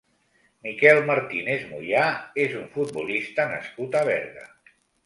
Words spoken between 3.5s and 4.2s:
nascut a